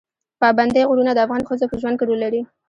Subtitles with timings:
[0.41, 2.41] پابندی غرونه د افغان ښځو په ژوند کې رول لري.